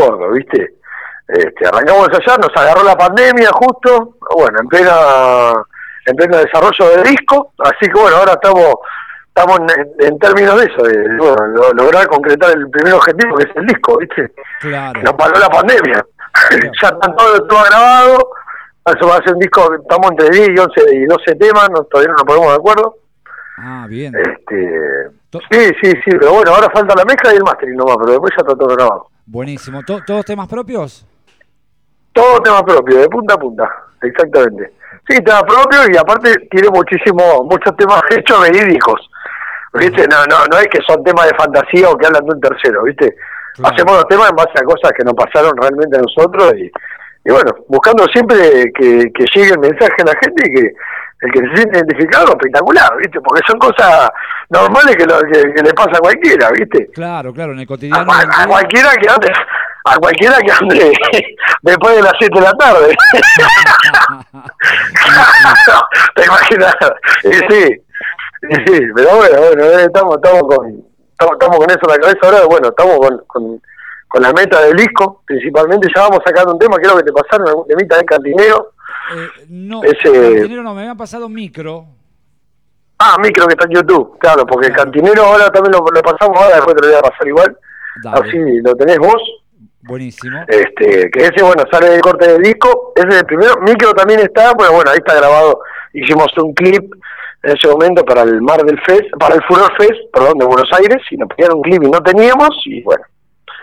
gordo, 0.00 0.30
¿viste? 0.32 0.74
Este, 1.28 1.66
arrancamos 1.66 2.08
allá, 2.08 2.36
nos 2.36 2.54
agarró 2.54 2.84
la 2.84 2.96
pandemia 2.96 3.48
justo, 3.52 4.16
bueno, 4.36 4.58
en 4.60 4.68
plena 4.68 5.54
en 6.06 6.16
pleno 6.16 6.36
desarrollo 6.36 6.90
del 6.90 7.02
disco, 7.04 7.52
así 7.58 7.86
que 7.90 7.98
bueno, 7.98 8.16
ahora 8.16 8.32
estamos 8.32 8.74
estamos 9.28 9.58
en, 9.98 10.18
términos 10.18 10.60
de 10.60 10.66
eso, 10.66 10.82
de 10.82 11.16
bueno, 11.16 11.72
lograr 11.74 12.06
concretar 12.08 12.50
el 12.56 12.70
primer 12.70 12.92
objetivo 12.94 13.36
que 13.36 13.44
es 13.44 13.56
el 13.56 13.66
disco, 13.66 13.98
¿viste? 13.98 14.32
Claro. 14.60 15.02
Nos 15.02 15.14
paró 15.14 15.38
la 15.40 15.48
pandemia. 15.48 16.06
ya 16.82 16.88
está 16.88 17.14
todo, 17.16 17.46
todo 17.46 17.64
grabado, 17.64 18.30
eso 18.86 19.08
va 19.08 19.16
a 19.16 19.22
ser 19.22 19.32
un 19.32 19.40
disco, 19.40 19.74
estamos 19.74 20.10
entre 20.10 20.28
10 20.28 20.48
y 20.50 20.58
11 20.58 20.80
y 20.92 21.04
12 21.06 21.34
temas, 21.36 21.70
no, 21.70 21.84
todavía 21.84 22.12
no 22.12 22.14
nos 22.14 22.24
ponemos 22.24 22.48
de 22.50 22.56
acuerdo. 22.56 22.96
Ah, 23.56 23.86
bien. 23.88 24.14
Este, 24.14 25.10
sí, 25.50 25.70
sí, 25.82 25.90
sí, 25.90 26.10
pero 26.18 26.32
bueno, 26.34 26.52
ahora 26.52 26.68
falta 26.72 26.94
la 26.96 27.04
mezcla 27.04 27.32
y 27.32 27.36
el 27.36 27.42
mastering 27.42 27.76
nomás, 27.76 27.96
pero 27.98 28.12
después 28.12 28.32
ya 28.36 28.42
está 28.42 28.54
todo 28.56 28.74
grabado. 28.74 29.08
Buenísimo. 29.26 29.82
¿Todos 29.82 30.24
temas 30.24 30.48
propios? 30.48 31.06
Todo 32.12 32.40
temas 32.40 32.62
propios, 32.62 33.00
de 33.00 33.08
punta 33.08 33.34
a 33.34 33.38
punta, 33.38 33.70
exactamente. 34.02 34.72
Sí, 35.08 35.16
temas 35.22 35.42
propios 35.42 35.88
y 35.92 35.96
aparte 35.96 36.34
tiene 36.50 36.68
muchísimo, 36.68 37.44
muchos 37.44 37.76
temas 37.76 38.02
hechos 38.10 38.40
verídicos. 38.40 39.10
¿Viste? 39.74 40.06
No, 40.06 40.24
no, 40.26 40.46
no 40.46 40.58
es 40.58 40.68
que 40.68 40.78
son 40.86 41.02
temas 41.02 41.26
de 41.26 41.36
fantasía 41.36 41.90
o 41.90 41.96
que 41.96 42.06
hablan 42.06 42.24
de 42.24 42.34
un 42.34 42.40
tercero, 42.40 42.84
¿viste? 42.84 43.16
Hacemos 43.62 43.96
los 43.96 44.06
temas 44.06 44.30
en 44.30 44.36
base 44.36 44.52
a 44.54 44.64
cosas 44.64 44.92
que 44.96 45.04
nos 45.04 45.14
pasaron 45.14 45.56
realmente 45.56 45.96
a 45.96 46.00
nosotros 46.00 46.54
y, 46.56 46.70
y 47.24 47.32
bueno, 47.32 47.50
buscando 47.68 48.04
siempre 48.12 48.70
que, 48.72 49.10
que 49.12 49.24
llegue 49.34 49.50
el 49.50 49.58
mensaje 49.58 49.94
a 50.02 50.06
la 50.06 50.14
gente 50.20 50.42
y 50.46 50.54
que 50.54 50.72
el 51.24 51.32
que 51.32 51.40
se 51.40 51.56
siente 51.56 51.78
identificado, 51.78 52.28
espectacular, 52.28 52.96
¿viste? 52.98 53.20
Porque 53.20 53.42
son 53.46 53.58
cosas 53.58 54.10
normales 54.54 54.96
que, 54.96 55.04
lo, 55.04 55.20
que, 55.20 55.62
le 55.62 55.74
pasa 55.74 55.92
a 55.92 56.00
cualquiera, 56.00 56.50
¿viste? 56.50 56.90
Claro, 56.92 57.32
claro, 57.32 57.52
en 57.52 57.60
el 57.60 57.66
cotidiano. 57.66 58.10
A, 58.10 58.46
cualquiera 58.46 58.90
que 58.92 59.08
ande, 59.08 59.32
a 59.84 59.96
cualquiera 59.96 60.38
que 60.38 60.52
ande 60.52 60.92
después 61.62 61.96
de 61.96 62.02
las 62.02 62.12
7 62.18 62.34
de 62.34 62.44
la 62.44 62.52
tarde. 62.52 62.94
te 66.14 66.24
imaginas. 66.24 66.76
sí, 67.22 67.82
sí, 68.66 68.80
pero 68.94 69.16
bueno, 69.16 69.40
bueno, 69.40 69.64
eh, 69.64 69.84
estamos, 69.84 70.16
estamos 70.16 70.42
con 70.42 70.84
estamos, 71.18 71.58
con 71.58 71.70
eso 71.70 71.80
en 71.82 71.90
la 71.90 71.98
cabeza 71.98 72.18
ahora, 72.22 72.44
bueno, 72.46 72.68
estamos 72.68 72.98
con, 72.98 73.18
con, 73.26 73.60
con 74.08 74.22
la 74.22 74.32
meta 74.32 74.62
del 74.62 74.76
disco, 74.76 75.22
principalmente 75.24 75.88
ya 75.94 76.02
vamos 76.02 76.20
sacando 76.24 76.52
un 76.52 76.58
tema, 76.58 76.76
creo 76.76 76.96
que 76.96 77.04
te 77.04 77.12
pasaron 77.12 77.48
algún 77.48 77.66
temita 77.66 77.96
de 77.96 78.04
cantinero 78.04 78.74
eh, 79.12 79.46
no, 79.48 79.80
cantinero 79.80 80.62
no, 80.62 80.74
me 80.74 80.82
habían 80.82 80.96
pasado 80.96 81.28
micro. 81.28 81.86
Ah, 83.06 83.18
micro 83.20 83.46
que 83.46 83.52
está 83.52 83.66
en 83.66 83.76
YouTube, 83.76 84.18
claro, 84.18 84.46
porque 84.46 84.68
el 84.68 84.72
cantinero 84.72 85.24
ahora 85.24 85.50
también 85.50 85.72
lo, 85.72 85.84
pasamos 85.84 86.40
ahora, 86.40 86.56
después 86.56 86.74
te 86.74 86.82
lo 86.82 86.88
voy 86.88 86.98
a 86.98 87.02
pasar 87.02 87.28
igual. 87.28 87.58
Así 88.12 88.38
lo 88.62 88.74
tenés 88.76 88.98
vos. 88.98 89.22
Buenísimo. 89.82 90.38
Este, 90.48 91.10
que 91.10 91.24
ese, 91.24 91.44
bueno, 91.44 91.64
sale 91.70 91.90
del 91.90 92.00
corte 92.00 92.32
del 92.32 92.42
disco. 92.42 92.94
Ese 92.96 93.08
es 93.08 93.14
el 93.16 93.26
primero. 93.26 93.56
Micro 93.60 93.92
también 93.92 94.20
está, 94.20 94.54
pero 94.56 94.72
bueno, 94.72 94.90
ahí 94.90 94.96
está 94.96 95.16
grabado. 95.16 95.60
Hicimos 95.92 96.28
un 96.38 96.54
clip 96.54 96.94
en 97.42 97.54
ese 97.54 97.68
momento 97.68 98.02
para 98.06 98.22
el 98.22 98.40
Mar 98.40 98.64
del 98.64 98.80
Fest, 98.80 99.10
para 99.20 99.34
el 99.34 99.42
Furor 99.44 99.70
Fest, 99.76 100.10
perdón, 100.10 100.38
de 100.38 100.46
Buenos 100.46 100.70
Aires, 100.72 101.02
y 101.10 101.18
nos 101.18 101.28
pidieron 101.28 101.58
un 101.58 101.62
clip 101.62 101.82
y 101.82 101.90
no 101.90 102.02
teníamos, 102.02 102.50
y 102.64 102.82
bueno. 102.82 103.04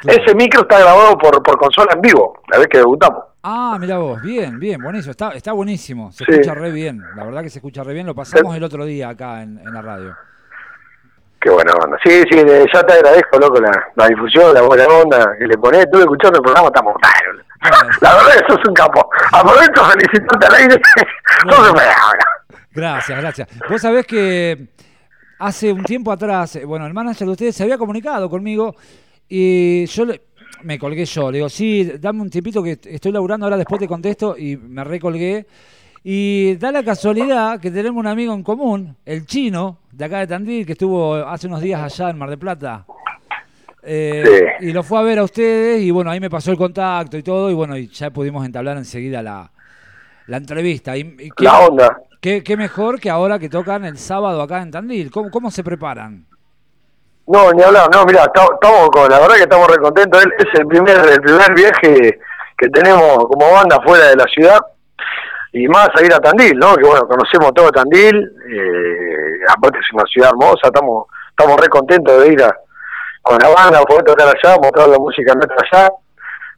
Ese 0.05 0.35
micro 0.35 0.61
está 0.61 0.79
grabado 0.79 1.17
por, 1.17 1.41
por 1.41 1.57
consola 1.57 1.93
en 1.93 2.01
vivo, 2.01 2.41
la 2.51 2.59
vez 2.59 2.67
que 2.67 2.77
debutamos. 2.77 3.23
Ah, 3.43 3.77
mira 3.79 3.97
vos, 3.97 4.21
bien, 4.21 4.59
bien, 4.59 4.79
buenísimo, 4.79 5.11
está, 5.11 5.31
está 5.31 5.51
buenísimo, 5.53 6.11
se 6.11 6.23
escucha 6.23 6.53
re 6.53 6.71
bien, 6.71 7.01
la 7.15 7.23
verdad 7.23 7.41
que 7.41 7.49
se 7.49 7.57
escucha 7.57 7.83
re 7.83 7.93
bien, 7.93 8.05
lo 8.05 8.13
pasamos 8.13 8.55
el 8.55 8.63
otro 8.63 8.85
día 8.85 9.09
acá 9.09 9.41
en, 9.41 9.59
la 9.63 9.81
radio. 9.81 10.15
Qué 11.39 11.49
buena 11.49 11.73
onda. 11.73 11.97
Sí, 12.05 12.23
sí, 12.29 12.37
ya 12.71 12.83
te 12.83 12.93
agradezco, 12.93 13.39
loco, 13.39 13.59
la, 13.59 13.71
la 13.95 14.07
difusión, 14.07 14.53
la 14.53 14.61
buena 14.61 14.85
onda 14.85 15.35
que 15.39 15.47
le 15.47 15.57
ponés. 15.57 15.81
Estuve 15.85 16.01
escuchando 16.01 16.37
el 16.37 16.43
programa, 16.43 16.67
estamos 16.67 16.95
La 18.01 18.13
verdad, 18.13 18.35
eso 18.47 18.59
es 18.59 18.67
un 18.67 18.75
capo. 18.75 19.09
Aprovecho 19.31 19.85
felicitarte 19.85 20.45
al 20.45 20.55
aire. 20.55 20.81
No 21.47 21.65
se 21.65 21.73
me 21.73 21.81
Gracias, 22.73 23.19
gracias. 23.19 23.47
Vos 23.67 23.81
sabés 23.81 24.05
que 24.05 24.67
hace 25.39 25.71
un 25.71 25.83
tiempo 25.83 26.11
atrás, 26.11 26.59
bueno, 26.63 26.85
el 26.85 26.93
manager 26.93 27.25
de 27.25 27.31
ustedes 27.31 27.55
se 27.55 27.63
había 27.63 27.79
comunicado 27.79 28.29
conmigo 28.29 28.75
y 29.27 29.87
yo 29.87 30.05
le, 30.05 30.21
me 30.63 30.79
colgué 30.79 31.05
yo. 31.05 31.31
Le 31.31 31.37
digo, 31.37 31.49
sí, 31.49 31.93
dame 31.99 32.21
un 32.21 32.29
tiempito 32.29 32.61
que 32.61 32.79
estoy 32.83 33.11
laburando, 33.11 33.45
ahora 33.45 33.57
después 33.57 33.79
te 33.79 33.87
contesto 33.87 34.37
y 34.37 34.57
me 34.57 34.83
recolgué. 34.83 35.45
Y 36.03 36.55
da 36.55 36.71
la 36.71 36.83
casualidad 36.83 37.59
que 37.59 37.69
tenemos 37.69 37.99
un 37.99 38.07
amigo 38.07 38.33
en 38.33 38.41
común, 38.41 38.95
el 39.05 39.25
chino, 39.25 39.77
de 39.91 40.05
acá 40.05 40.19
de 40.19 40.27
Tandil, 40.27 40.65
que 40.65 40.71
estuvo 40.71 41.15
hace 41.15 41.47
unos 41.47 41.61
días 41.61 41.81
allá 41.81 42.09
en 42.09 42.17
Mar 42.17 42.29
del 42.29 42.39
Plata. 42.39 42.85
Eh, 43.83 44.45
y 44.61 44.71
lo 44.71 44.83
fue 44.83 44.99
a 44.99 45.01
ver 45.01 45.19
a 45.19 45.23
ustedes 45.23 45.81
y 45.81 45.89
bueno, 45.89 46.11
ahí 46.11 46.19
me 46.19 46.29
pasó 46.29 46.51
el 46.51 46.57
contacto 46.57 47.17
y 47.17 47.23
todo 47.23 47.49
y 47.49 47.55
bueno, 47.55 47.75
y 47.75 47.87
ya 47.87 48.11
pudimos 48.11 48.45
entablar 48.45 48.77
enseguida 48.77 49.21
la, 49.21 49.51
la 50.27 50.37
entrevista. 50.37 50.97
Y, 50.97 51.29
la 51.37 51.59
onda. 51.59 51.97
Qué, 52.19 52.43
qué, 52.43 52.57
mejor 52.57 52.99
que 52.99 53.09
ahora 53.09 53.39
que 53.39 53.49
tocan 53.49 53.85
el 53.85 53.97
sábado 53.97 54.41
acá 54.41 54.61
en 54.61 54.71
Tandil. 54.71 55.11
¿Cómo, 55.11 55.29
cómo 55.29 55.51
se 55.51 55.63
preparan? 55.63 56.25
No, 57.31 57.51
ni 57.53 57.63
hablar, 57.63 57.89
no, 57.93 58.03
mira, 58.05 58.23
estamos 58.25 58.89
con, 58.91 59.09
la 59.09 59.19
verdad 59.19 59.35
que 59.35 59.43
estamos 59.43 59.67
recontentos, 59.69 60.21
es 60.37 60.59
el 60.59 60.67
primer, 60.67 60.97
el 60.97 61.21
primer 61.21 61.53
viaje 61.53 62.19
que 62.57 62.69
tenemos 62.69 63.19
como 63.19 63.51
banda 63.53 63.79
fuera 63.85 64.07
de 64.07 64.17
la 64.17 64.25
ciudad, 64.25 64.59
y 65.53 65.65
más 65.69 65.89
a 65.95 66.03
ir 66.03 66.13
a 66.13 66.19
Tandil, 66.19 66.57
¿no? 66.57 66.75
Que 66.75 66.83
bueno, 66.83 67.07
conocemos 67.07 67.53
todo 67.53 67.71
Tandil, 67.71 68.17
eh, 68.17 69.39
aparte 69.49 69.79
es 69.79 69.93
una 69.93 70.03
ciudad 70.05 70.29
hermosa, 70.31 70.67
estamos, 70.67 71.07
estamos 71.29 71.59
re 71.59 71.69
contentos 71.69 72.21
de 72.21 72.33
ir 72.33 72.43
a, 72.43 72.53
con 73.21 73.37
la 73.37 73.47
banda, 73.49 73.81
poder 73.83 74.03
tocar 74.03 74.27
allá, 74.27 74.57
mostrar 74.57 74.89
la 74.89 74.99
música 74.99 75.33
nuestra 75.33 75.57
allá. 75.71 75.89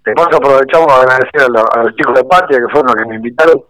Después 0.06 0.28
aprovechamos 0.28 0.92
a 0.92 1.02
agradecer 1.02 1.42
a, 1.42 1.84
los 1.84 1.96
chicos 1.96 2.16
de 2.16 2.24
Patria 2.24 2.60
que 2.60 2.72
fueron 2.72 2.88
los 2.88 2.96
que 2.96 3.10
me 3.10 3.16
invitaron. 3.16 3.64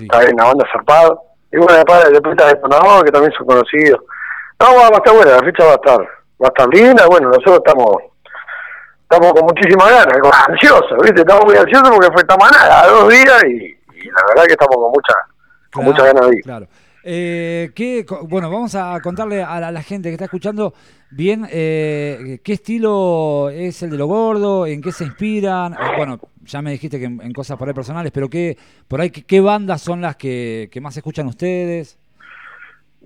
Está 0.00 0.20
bien, 0.20 0.36
la 0.36 0.44
banda 0.44 0.66
zarpada. 0.72 1.14
Y 1.50 1.58
bueno, 1.58 1.74
después, 1.74 2.10
después 2.10 2.32
está 2.32 2.46
Detonador, 2.48 3.04
que 3.04 3.10
también 3.10 3.32
son 3.36 3.46
conocidos. 3.46 4.00
No, 4.62 4.76
va 4.76 4.84
a 4.84 4.96
estar 4.96 5.12
buena, 5.12 5.32
la 5.32 5.42
fecha 5.42 5.64
va 5.64 5.72
a 5.72 5.74
estar, 5.74 6.00
va 6.00 6.46
a 6.46 6.48
estar 6.48 6.68
linda, 6.68 7.06
bueno, 7.08 7.30
nosotros 7.30 7.60
estamos 7.66 7.96
estamos 9.02 9.32
con 9.32 9.44
muchísimas 9.44 9.90
ganas, 9.90 10.18
ansiosos, 10.48 10.98
¿viste? 11.02 11.22
Estamos 11.22 11.44
muy 11.46 11.56
ansiosos 11.56 11.90
porque 11.90 12.12
fue 12.12 12.22
esta 12.22 12.36
manada, 12.36 12.86
dos 12.86 13.08
días 13.08 13.42
y, 13.44 14.08
la 14.08 14.22
verdad 14.28 14.44
que 14.46 14.52
estamos 14.52 14.76
con 14.76 14.92
mucha, 14.92 15.14
con 15.72 15.84
mucha 15.84 16.04
ganas 16.04 16.30
de 16.30 16.36
ir. 16.36 16.42
Claro. 16.44 16.68
Eh, 17.02 17.72
¿qué, 17.74 18.06
bueno, 18.28 18.48
vamos 18.52 18.76
a 18.76 19.00
contarle 19.02 19.42
a 19.42 19.72
la, 19.72 19.82
gente 19.82 20.08
que 20.08 20.12
está 20.12 20.26
escuchando 20.26 20.72
bien 21.10 21.44
eh, 21.50 22.38
qué 22.44 22.52
estilo 22.52 23.50
es 23.50 23.82
el 23.82 23.90
de 23.90 23.96
lo 23.96 24.06
gordo, 24.06 24.64
en 24.66 24.80
qué 24.80 24.92
se 24.92 25.02
inspiran. 25.02 25.76
Bueno, 25.96 26.20
ya 26.44 26.62
me 26.62 26.70
dijiste 26.70 27.00
que 27.00 27.06
en, 27.06 27.32
cosas 27.32 27.58
por 27.58 27.66
ahí 27.66 27.74
personales, 27.74 28.12
pero 28.12 28.30
qué, 28.30 28.56
por 28.86 29.00
ahí 29.00 29.10
qué, 29.10 29.40
bandas 29.40 29.82
son 29.82 30.00
las 30.00 30.14
que, 30.14 30.68
que 30.70 30.80
más 30.80 30.96
escuchan 30.96 31.26
ustedes. 31.26 31.98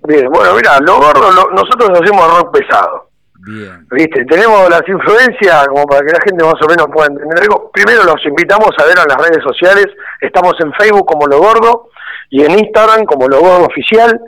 Bien, 0.03 0.29
bueno, 0.29 0.53
mira, 0.55 0.79
lo 0.79 0.97
gordo, 0.97 1.49
nosotros 1.51 1.89
hacemos 1.99 2.39
rock 2.39 2.57
pesado. 2.57 3.09
Bien. 3.45 3.87
¿Viste? 3.91 4.25
Tenemos 4.25 4.69
las 4.69 4.81
influencias 4.87 5.67
como 5.67 5.85
para 5.85 6.05
que 6.05 6.11
la 6.11 6.19
gente 6.23 6.43
más 6.43 6.61
o 6.61 6.67
menos 6.67 6.87
pueda 6.93 7.07
entender 7.07 7.43
algo. 7.43 7.71
Primero 7.71 8.03
los 8.03 8.25
invitamos 8.25 8.71
a 8.77 8.85
ver 8.85 8.97
en 8.97 9.07
las 9.07 9.17
redes 9.17 9.43
sociales. 9.43 9.87
Estamos 10.21 10.53
en 10.59 10.73
Facebook 10.73 11.05
como 11.05 11.27
Lo 11.27 11.39
Gordo 11.39 11.89
y 12.29 12.43
en 12.43 12.59
Instagram 12.59 13.05
como 13.05 13.27
Lo 13.27 13.39
Gordo 13.39 13.65
Oficial. 13.65 14.19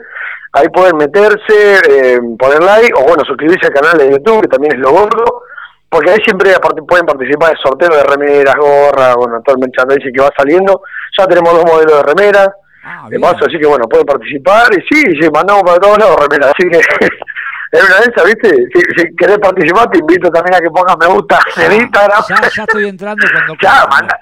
Ahí 0.52 0.68
pueden 0.68 0.96
meterse, 0.96 1.80
eh, 1.88 2.20
poner 2.38 2.62
like 2.62 2.94
o 2.96 3.02
bueno, 3.04 3.22
suscribirse 3.26 3.66
al 3.66 3.74
canal 3.74 3.98
de 3.98 4.10
YouTube 4.10 4.42
que 4.42 4.48
también 4.48 4.74
es 4.74 4.80
Lo 4.80 4.90
Gordo. 4.90 5.42
Porque 5.88 6.10
ahí 6.10 6.18
siempre 6.24 6.54
pueden 6.86 7.04
participar 7.04 7.50
de 7.50 7.56
sorteos 7.62 7.96
de 7.96 8.04
remeras, 8.04 8.54
gorras, 8.54 9.16
bueno, 9.16 9.42
todo 9.44 9.56
el 9.56 9.60
merchandising 9.60 10.12
que 10.12 10.22
va 10.22 10.30
saliendo. 10.36 10.82
Ya 11.18 11.26
tenemos 11.26 11.52
dos 11.52 11.64
modelos 11.64 11.96
de 11.96 12.02
remeras 12.02 12.48
Ah, 12.82 13.06
de 13.08 13.20
paso, 13.20 13.44
así 13.46 13.58
que 13.58 13.66
bueno, 13.66 13.88
pueden 13.88 14.06
participar 14.06 14.68
y 14.72 14.80
sí, 14.88 15.02
sí, 15.20 15.28
mandamos 15.32 15.62
para 15.62 15.78
todos 15.78 15.98
lados 15.98 16.16
remera, 16.20 16.50
así 16.50 16.68
que 16.68 16.78
es 17.72 17.84
una 17.84 17.96
de 17.96 18.12
esas, 18.12 18.24
¿viste? 18.24 18.68
Si, 18.74 19.16
querés 19.16 19.38
participar, 19.38 19.90
te 19.90 19.98
invito 19.98 20.30
también 20.30 20.54
a 20.54 20.60
que 20.60 20.70
pongas 20.70 20.96
me 20.98 21.06
gusta 21.06 21.38
en 21.56 21.72
Instagram. 21.72 22.22
Ya, 22.28 22.48
ya 22.48 22.62
estoy 22.62 22.88
entrando 22.88 23.26
cuando 23.32 23.54
Ya, 23.62 23.86
manda. 23.90 24.18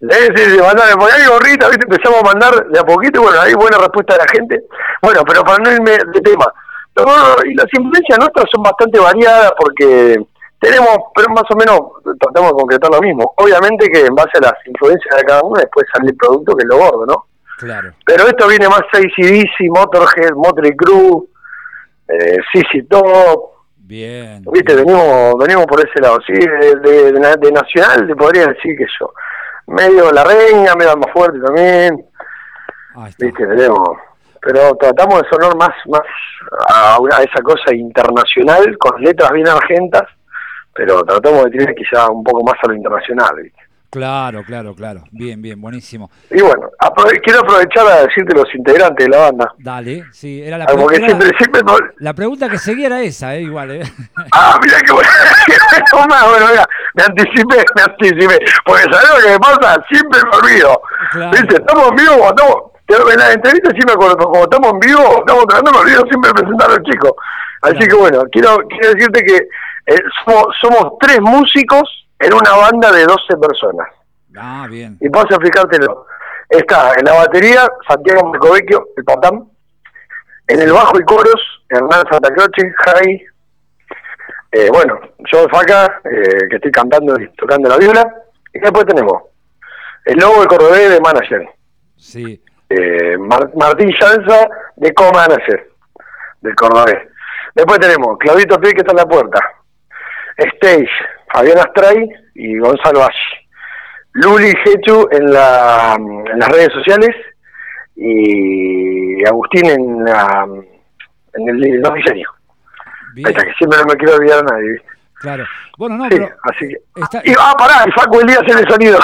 Sí, 0.00 0.34
sí, 0.34 0.42
sí, 0.50 0.58
mandale, 0.58 0.96
porque 0.96 1.14
hay 1.14 1.26
gorrita, 1.28 1.68
¿viste? 1.68 1.86
Empezamos 1.88 2.20
a 2.20 2.26
mandar 2.26 2.66
de 2.68 2.78
a 2.78 2.84
poquito, 2.84 3.22
bueno, 3.22 3.40
hay 3.40 3.54
buena 3.54 3.78
respuesta 3.78 4.14
de 4.14 4.18
la 4.18 4.32
gente. 4.32 4.64
Bueno, 5.02 5.22
pero 5.26 5.44
para 5.44 5.58
no 5.58 5.70
irme 5.70 5.92
de 5.92 6.20
tema, 6.22 6.52
y 7.44 7.54
las 7.54 7.66
influencias 7.72 8.18
nuestras 8.18 8.46
son 8.50 8.62
bastante 8.62 8.98
variadas 8.98 9.52
porque 9.56 10.16
tenemos, 10.60 10.98
pero 11.14 11.28
más 11.30 11.44
o 11.50 11.56
menos 11.56 11.80
tratamos 12.18 12.50
de 12.50 12.58
concretar 12.58 12.90
lo 12.90 13.00
mismo. 13.00 13.32
Obviamente 13.36 13.88
que 13.90 14.06
en 14.06 14.14
base 14.14 14.38
a 14.38 14.40
las 14.40 14.54
influencias 14.66 15.16
de 15.16 15.24
cada 15.24 15.42
uno 15.42 15.58
después 15.58 15.86
sale 15.92 16.10
el 16.10 16.16
producto 16.16 16.56
que 16.56 16.64
es 16.64 16.68
lo 16.68 16.78
gordo, 16.78 17.06
¿no? 17.06 17.26
Pero 18.04 18.26
esto 18.26 18.48
viene 18.48 18.68
más 18.68 18.82
ACDC, 18.92 19.68
Motorhead, 19.68 20.34
Motley 20.34 20.72
Crue, 20.76 21.26
eh, 22.08 22.38
CC 22.52 22.86
Top. 22.88 23.50
Bien. 23.76 24.42
Viste, 24.52 24.74
venimos, 24.76 25.34
venimos 25.38 25.66
por 25.66 25.80
ese 25.80 26.00
lado, 26.00 26.18
sí, 26.26 26.32
de, 26.32 27.12
de, 27.12 27.52
nacional 27.52 28.06
te 28.06 28.14
podría 28.14 28.46
decir 28.46 28.76
que 28.76 28.86
yo. 28.98 29.12
Medio 29.66 30.10
la 30.12 30.24
reina, 30.24 30.74
medio 30.74 30.96
más 30.96 31.12
fuerte 31.12 31.38
también. 31.40 32.04
Viste, 33.18 33.32
tenemos. 33.32 33.98
Pero 34.40 34.74
tratamos 34.76 35.22
de 35.22 35.28
sonar 35.28 35.54
más, 35.56 35.70
más 35.86 36.02
a, 36.68 37.22
esa 37.22 37.42
cosa 37.42 37.74
internacional, 37.74 38.76
con 38.78 39.00
letras 39.02 39.30
bien 39.32 39.48
argentas, 39.48 40.04
pero 40.74 41.02
tratamos 41.04 41.44
de 41.44 41.50
tirar 41.50 41.74
quizá 41.74 42.08
un 42.10 42.24
poco 42.24 42.42
más 42.42 42.54
a 42.62 42.68
lo 42.68 42.74
internacional. 42.74 43.34
¿viste? 43.42 43.69
Claro, 43.90 44.44
claro, 44.44 44.74
claro. 44.74 45.02
Bien, 45.10 45.42
bien, 45.42 45.60
buenísimo. 45.60 46.10
Y 46.30 46.40
bueno, 46.40 46.70
aprove- 46.80 47.20
quiero 47.24 47.40
aprovechar 47.40 47.84
a 47.88 48.02
decirte 48.06 48.36
los 48.36 48.46
integrantes 48.54 49.04
de 49.04 49.10
la 49.10 49.18
banda. 49.18 49.52
Dale, 49.58 50.04
sí, 50.12 50.40
era 50.42 50.58
la, 50.58 50.64
Ah, 50.66 50.74
era- 50.94 51.06
siempre, 51.06 51.30
siempre 51.38 51.60
la 51.98 52.14
pregunta 52.14 52.48
que 52.48 52.58
seguía 52.58 52.86
era 52.86 53.02
esa, 53.02 53.34
¿eh? 53.34 53.42
igual, 53.42 53.70
¿eh? 53.72 53.82
Ah, 54.32 54.58
mira 54.62 54.78
que 54.80 54.92
bueno, 54.92 55.08
bueno, 56.30 56.46
mira, 56.50 56.66
me 56.94 57.02
anticipé, 57.02 57.64
me 57.74 57.82
anticipé, 57.82 58.38
porque 58.64 58.82
¿sabes 58.92 59.10
lo 59.10 59.26
que 59.26 59.32
me 59.32 59.38
pasa? 59.40 59.84
Siempre 59.90 60.20
me 60.30 60.36
olvido. 60.38 60.82
Claro. 61.12 61.30
¿Viste? 61.32 61.54
Estamos 61.56 61.88
en 61.88 61.96
vivo, 61.96 62.28
estamos, 62.28 62.56
en 63.12 63.18
la 63.18 63.32
entrevista 63.32 63.70
sí 63.70 63.80
me 63.86 63.92
acuerdo, 63.92 64.16
pero 64.16 64.30
como 64.30 64.44
estamos 64.44 64.72
en 64.74 64.80
vivo, 64.80 65.18
estamos 65.26 65.46
tratando, 65.46 65.72
me 65.72 65.78
olvido 65.78 66.02
siempre 66.08 66.28
de 66.28 66.34
presentar 66.34 66.70
a 66.70 66.74
los 66.74 66.82
chicos. 66.84 67.12
Así 67.62 67.74
Claro. 67.74 67.88
que 67.88 67.96
bueno, 67.96 68.22
quiero, 68.30 68.56
quiero 68.68 68.94
decirte 68.94 69.22
que 69.24 69.36
eh, 69.86 69.98
somos, 70.24 70.46
somos 70.60 70.92
tres 71.00 71.20
músicos 71.20 71.99
en 72.20 72.32
una 72.34 72.52
banda 72.56 72.92
de 72.92 73.04
12 73.04 73.36
personas. 73.40 73.88
Ah, 74.36 74.66
bien. 74.70 74.96
Y 75.00 75.08
paso 75.10 75.26
a 75.30 75.34
explicártelo. 75.34 76.06
Está 76.48 76.92
en 76.98 77.04
la 77.04 77.14
batería 77.14 77.66
Santiago 77.88 78.28
Marcovecchio, 78.28 78.88
el 78.96 79.04
patán. 79.04 79.48
En 80.48 80.60
el 80.60 80.72
bajo 80.72 80.98
y 80.98 81.04
coros, 81.04 81.40
Hernán 81.68 82.04
Santa 82.10 82.28
Croce, 82.34 82.72
Jai. 82.84 83.24
Eh, 84.52 84.68
bueno, 84.72 84.98
yo 85.32 85.46
Faca, 85.48 86.00
eh, 86.04 86.48
que 86.50 86.56
estoy 86.56 86.72
cantando 86.72 87.20
y 87.20 87.28
tocando 87.36 87.68
la 87.68 87.76
viola. 87.76 88.14
Y 88.52 88.58
después 88.58 88.84
tenemos 88.84 89.22
el 90.06 90.18
lobo 90.18 90.40
de 90.40 90.46
Cordobés 90.48 90.90
de 90.90 91.00
manager. 91.00 91.48
Sí. 91.96 92.42
Eh, 92.68 93.16
Mar- 93.18 93.50
Martín 93.54 93.90
Llanza 94.00 94.48
de 94.76 94.92
co-manager 94.94 95.70
del 96.40 96.54
Cordobés. 96.56 96.98
Después 97.54 97.78
tenemos 97.78 98.18
Claudito 98.18 98.60
Pi 98.60 98.72
que 98.72 98.80
está 98.80 98.90
en 98.92 98.96
la 98.98 99.06
puerta. 99.06 99.38
Stage, 100.36 100.88
Fabián 101.32 101.58
Astray 101.58 102.08
y 102.34 102.58
Gonzalo 102.58 103.02
Ashi. 103.04 103.46
Luli 104.12 104.52
Hechu 104.64 105.08
en, 105.12 105.32
la, 105.32 105.94
en 105.96 106.38
las 106.38 106.48
redes 106.48 106.72
sociales 106.72 107.10
y 107.96 109.24
Agustín 109.26 109.66
en, 109.66 110.04
la, 110.04 110.46
en 111.34 111.48
el, 111.48 111.64
el 111.64 111.80
no 111.80 111.90
diseño. 111.92 112.28
Bien, 113.14 113.26
Ahí 113.28 113.32
está, 113.32 113.44
que 113.46 113.52
siempre 113.54 113.78
no 113.80 113.84
me 113.86 113.94
quiero 113.96 114.14
olvidar 114.16 114.38
a 114.38 114.42
nadie. 114.54 114.82
claro. 115.14 115.44
Bueno, 115.78 115.96
no, 115.96 116.04
Sí, 116.04 116.16
pero 116.16 116.28
así 116.42 116.68
que... 116.68 116.76
está- 117.02 117.22
Y, 117.24 117.32
ah, 117.38 117.54
pará, 117.56 117.84
y 117.86 117.92
Facu 117.92 118.20
Elías 118.20 118.42
en 118.46 118.58
el 118.58 118.68
sonido. 118.68 118.98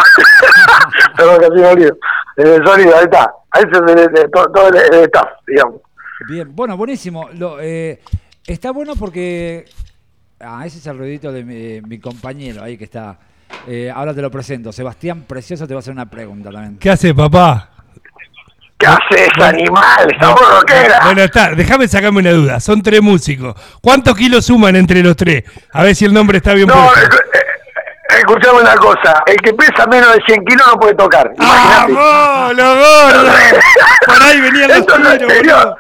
Perdón, 1.17 1.41
casi 1.41 1.61
me 1.61 1.67
olvido. 1.67 1.97
En 2.37 2.47
el 2.49 2.67
sonido, 2.67 2.97
ahí 2.97 3.05
está. 3.05 3.33
Ahí 3.53 3.63
se 3.73 4.29
todo, 4.29 4.47
todo 4.53 4.69
el, 4.69 4.77
el 4.77 5.05
staff, 5.05 5.29
digamos. 5.47 5.81
Bien, 6.29 6.55
bueno, 6.55 6.77
buenísimo. 6.77 7.29
Lo, 7.35 7.59
eh, 7.61 8.01
está 8.47 8.73
bueno 8.73 8.95
porque. 8.99 9.65
Ah, 10.41 10.65
ese 10.67 10.79
es 10.79 10.87
el 10.87 10.99
ruidito 10.99 11.33
de 11.33 11.45
mi, 11.45 11.81
mi 11.89 11.99
compañero 11.99 12.63
ahí 12.63 12.77
que 12.77 12.85
está. 12.85 13.17
Eh, 13.67 13.91
ahora 13.95 14.13
te 14.15 14.21
lo 14.21 14.31
presento. 14.31 14.73
Sebastián 14.73 15.23
Precioso 15.27 15.67
te 15.67 15.75
va 15.75 15.79
a 15.79 15.81
hacer 15.81 15.93
una 15.93 16.07
pregunta 16.07 16.51
también. 16.51 16.79
¿Qué 16.79 16.91
hace, 16.91 17.15
papá? 17.15 17.71
¿Qué 18.79 18.87
hace 18.87 19.25
ese 19.35 19.43
animal? 19.45 20.15
Esa 20.15 20.31
voz 20.33 20.61
rockera. 20.61 21.01
Bueno, 21.05 21.23
está, 21.23 21.55
déjame 21.55 21.89
sacarme 21.89 22.19
una 22.21 22.33
duda. 22.33 22.61
Son 22.61 22.83
tres 22.83 23.01
músicos. 23.01 23.55
¿Cuántos 23.81 24.15
kilos 24.17 24.45
suman 24.45 24.77
entre 24.77 25.03
los 25.03 25.17
tres? 25.17 25.45
A 25.73 25.83
ver 25.83 25.95
si 25.95 26.05
el 26.05 26.13
nombre 26.13 26.37
está 26.39 26.53
bien 26.53 26.69
No, 26.69 26.75
puesto. 26.75 27.01
escu- 27.01 27.25
eh, 27.33 28.17
escuchame 28.19 28.61
una 28.61 28.75
cosa. 28.77 29.23
El 29.27 29.37
que 29.37 29.55
pesa 29.55 29.87
menos 29.87 30.13
de 30.15 30.21
100 30.27 30.45
kilos 30.45 30.67
no 30.67 30.79
puede 30.79 30.95
tocar. 30.95 31.33
¡Vamos, 31.39 32.55
los 32.55 32.77
gordos! 32.77 33.35
Por 34.07 34.23
ahí 34.23 34.41
venían 34.43 34.69
los 34.69 34.87
tiros. 35.41 35.75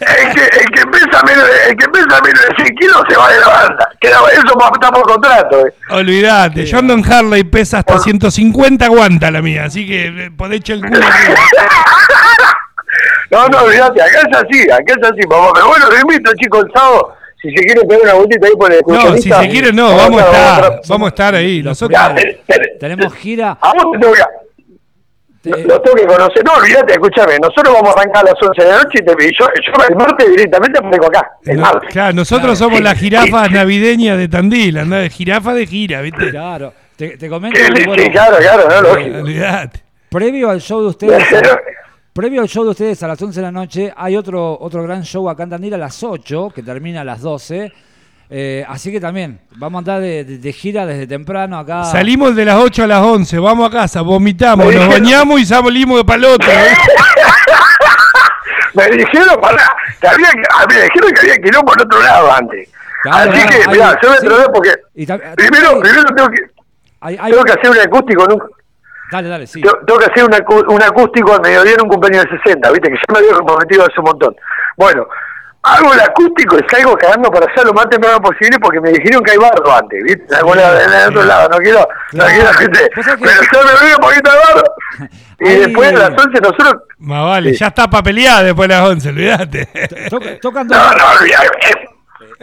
El 0.00 0.34
que, 0.34 0.42
el, 0.42 0.66
que 0.70 0.86
pesa 0.88 1.22
menos 1.24 1.44
de, 1.48 1.70
el 1.70 1.76
que 1.76 1.88
pesa 1.88 2.20
menos 2.20 2.40
de 2.48 2.54
100 2.64 2.76
kilos 2.76 3.02
se 3.08 3.16
va 3.16 3.32
de 3.32 3.40
la 3.40 3.48
banda. 3.48 3.88
Queda- 4.00 4.18
eso 4.32 4.42
está 4.74 4.90
por 4.90 5.02
contrato. 5.02 5.66
Eh. 5.66 5.74
Olvídate, 5.90 6.66
yo 6.66 6.78
ando 6.78 6.94
en 6.94 7.10
Harley, 7.12 7.44
pesa 7.44 7.78
hasta 7.78 7.98
150, 7.98 8.84
aguanta 8.84 9.30
la 9.30 9.40
mía, 9.40 9.64
así 9.64 9.86
que 9.86 10.06
eh, 10.06 10.30
podés 10.36 10.58
echar 10.60 10.76
el 10.76 10.82
culo. 10.86 11.00
No, 13.30 13.48
no, 13.48 13.62
olvídate, 13.62 14.00
acá 14.02 14.20
es 14.30 14.36
así, 14.36 14.70
acá 14.70 14.94
es 15.00 15.10
así, 15.10 15.22
papá. 15.28 15.50
Pero 15.54 15.66
bueno, 15.68 15.86
lo 15.90 15.96
invito, 16.00 16.30
chicos, 16.40 16.64
el 16.66 16.72
sábado. 16.72 17.14
Si 17.40 17.48
se 17.50 17.62
quiere 17.64 17.82
pegar 17.82 18.02
una 18.04 18.14
vueltita 18.14 18.46
ahí 18.46 18.52
por 18.56 18.72
el 18.72 18.80
No, 18.86 19.16
si 19.16 19.30
se 19.30 19.48
quiere, 19.48 19.72
no, 19.72 19.96
vamos 19.96 20.22
a 20.22 20.26
estar- 20.26 20.80
vamos 20.88 21.06
a 21.06 21.08
estar 21.08 21.34
ahí. 21.34 21.62
Nosotros, 21.62 21.98
Ya, 22.00 22.14
Tenemos 22.80 23.12
gira. 23.14 23.58
A 23.60 23.72
vos 23.74 23.92
te 23.92 23.98
tengo 23.98 24.14
que... 24.14 24.22
te- 25.52 25.64
Lo 25.64 25.80
tengo 25.80 25.96
que 25.96 26.06
conocer. 26.06 26.44
No, 26.44 26.52
olvídate, 26.54 26.92
escúchame. 26.94 27.38
Nosotros 27.40 27.72
vamos 27.74 27.90
a 27.94 28.00
arrancar 28.00 28.26
a 28.26 28.30
las 28.32 28.42
11 28.42 28.62
de 28.62 28.68
la 28.68 28.76
noche 28.82 28.98
y, 29.00 29.04
te, 29.04 29.12
y 29.26 29.30
yo, 29.38 29.46
yo 29.64 29.84
el 29.88 29.96
martes 29.96 30.28
directamente 30.30 30.80
me 30.82 30.90
vengo 30.90 31.06
acá. 31.06 31.30
El 31.44 31.56
no, 31.56 31.62
martes. 31.62 31.90
claro, 31.90 32.12
nosotros 32.14 32.58
somos 32.58 32.80
las 32.80 32.98
jirafas 32.98 33.50
navideñas 33.50 34.18
de 34.18 34.28
Tandil, 34.28 34.78
andá 34.78 34.96
de 34.98 35.10
jirafa 35.10 35.54
de 35.54 35.66
gira, 35.66 36.00
¿viste? 36.00 36.30
Claro. 36.30 36.72
Te, 36.96 37.16
te 37.16 37.28
comento 37.28 37.58
Sí, 37.58 37.72
que, 37.72 37.80
sí, 37.80 37.86
bueno, 37.88 38.02
claro, 38.12 38.36
claro, 38.38 38.68
no, 38.68 38.80
lógico. 38.94 39.18
Olvídate. 39.18 39.80
previo 40.08 40.50
al 40.50 40.60
show 40.60 40.80
de 40.80 40.86
ustedes. 40.90 41.24
Previo 42.12 42.42
al 42.42 42.48
show 42.48 42.62
de 42.64 42.70
ustedes 42.70 43.02
a 43.02 43.08
las 43.08 43.20
11 43.20 43.40
de 43.40 43.42
la 43.42 43.50
noche, 43.50 43.92
hay 43.96 44.16
otro 44.16 44.56
otro 44.60 44.84
gran 44.84 45.02
show 45.02 45.28
acá 45.28 45.42
en 45.42 45.50
Tandil 45.50 45.74
a 45.74 45.78
las 45.78 46.00
8, 46.02 46.52
que 46.54 46.62
termina 46.62 47.00
a 47.00 47.04
las 47.04 47.20
12. 47.20 47.72
Eh, 48.36 48.64
así 48.68 48.90
que 48.90 48.98
también, 49.00 49.38
vamos 49.54 49.76
a 49.76 49.78
andar 49.78 50.00
de, 50.00 50.24
de- 50.24 50.38
de 50.38 50.52
gira 50.52 50.84
desde 50.86 51.06
temprano 51.06 51.56
acá. 51.56 51.84
Salimos 51.84 52.34
de 52.34 52.44
las 52.44 52.56
8 52.56 52.82
a 52.82 52.86
las 52.88 53.00
11, 53.00 53.38
vamos 53.38 53.68
a 53.68 53.70
casa, 53.70 54.00
vomitamos, 54.02 54.66
Me 54.66 54.74
nos 54.74 54.86
dijeron- 54.86 55.02
bañamos 55.04 55.40
y 55.40 55.46
salimos 55.46 55.98
de 55.98 56.04
palote. 56.04 56.46
me 58.74 58.86
dijeron, 58.88 59.40
pará, 59.40 59.76
que 60.00 60.08
había, 60.08 60.28
me 60.68 60.74
dijeron 60.74 61.10
que 61.12 61.20
había 61.20 61.36
quilombo 61.38 61.72
en 61.74 61.80
otro 61.82 62.02
lado 62.02 62.32
antes. 62.32 62.68
Claro, 63.02 63.30
Así 63.30 63.40
claro, 63.40 63.50
que, 63.50 63.56
hay- 63.56 63.68
mirá, 63.76 63.98
yo 64.02 64.10
me 64.10 64.16
sí. 64.16 64.26
trolé 64.26 64.44
porque 64.52 64.70
Y 64.94 65.06
primero, 65.06 65.76
sí. 65.76 65.80
primero 65.82 66.04
tengo 66.16 66.28
que, 66.30 66.42
Hay- 67.00 67.18
hay- 67.20 67.30
tengo 67.32 67.44
que 67.44 67.52
hacer 67.52 67.70
un 67.70 67.78
acústico 67.78 68.24
en 68.24 68.32
un, 68.32 68.42
Dale, 69.12 69.28
dale, 69.28 69.46
sí. 69.46 69.60
tengo, 69.60 69.76
tengo 69.86 70.00
que 70.00 70.06
hacer 70.06 70.24
un, 70.24 70.32
acu- 70.32 70.74
un 70.74 70.82
acústico 70.82 71.34
al 71.34 71.42
mediodía 71.42 71.74
en 71.74 71.82
un 71.82 71.88
cumpleaños 71.88 72.24
de 72.24 72.38
60, 72.38 72.70
viste, 72.72 72.88
que 72.90 72.96
ya 72.96 73.12
me 73.12 73.18
había 73.18 73.34
comprometido 73.36 73.82
hace 73.84 73.94
un 73.98 74.04
montón. 74.06 74.34
Bueno, 74.76 75.06
hago 75.64 75.92
el 75.94 76.00
acústico 76.00 76.56
y 76.58 76.62
salgo 76.70 76.94
cagando 76.96 77.30
para 77.30 77.46
hacer 77.50 77.64
lo 77.64 77.72
más 77.72 77.88
temprano 77.88 78.20
posible 78.20 78.58
porque 78.60 78.80
me 78.80 78.90
dijeron 78.90 79.22
que 79.22 79.32
hay 79.32 79.38
barro 79.38 79.74
antes, 79.74 80.02
viste, 80.04 80.24
en, 80.28 80.34
algún 80.34 80.56
lado- 80.56 80.80
en 80.80 80.92
el 80.92 81.08
otro 81.08 81.22
lado, 81.24 81.48
no 81.48 81.56
quiero, 81.58 81.88
no 82.12 82.24
quiero 82.26 82.52
gente, 82.54 82.90
pero 82.94 83.12
yo 83.52 83.58
me 83.64 83.86
veo 83.86 83.96
un 83.96 84.02
poquito 84.02 84.30
de 84.30 84.36
barro. 84.38 85.08
Y 85.40 85.48
después 85.48 85.88
a 85.92 86.10
las 86.10 86.10
11 86.10 86.40
nosotros, 86.40 86.74
Más 86.98 87.24
vale, 87.24 87.50
Sí. 87.52 87.58
ya 87.58 87.66
está 87.66 87.90
para 87.90 88.02
pelear 88.04 88.44
después 88.44 88.68
de 88.68 88.74
las 88.76 88.88
11, 88.88 89.08
olvídate. 89.08 89.68
To- 90.08 90.20
tocan 90.40 90.68
dos, 90.68 90.78
no, 90.78 90.90
no, 90.96 91.04
olvidate, 91.20 91.88